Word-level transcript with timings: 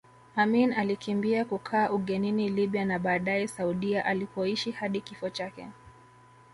Amin 0.35 0.73
alikimbia 0.73 1.45
kukaa 1.45 1.89
ugenini 1.89 2.49
Libya 2.49 2.85
na 2.85 2.99
baadae 2.99 3.47
Saudia 3.47 4.05
alipoishi 4.05 4.71
hadi 4.71 5.01
kifo 5.01 5.29
chake 5.29 5.67